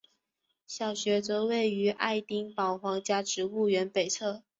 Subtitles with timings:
[0.65, 4.41] 小学则位于爱丁堡皇家植物园北侧。